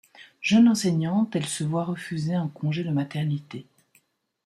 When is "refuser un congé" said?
1.85-2.83